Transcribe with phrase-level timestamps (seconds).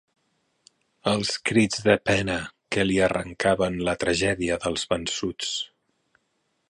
[1.11, 2.37] Els crits de pena
[2.77, 5.53] que li arrencaven la tragèdia dels vençuts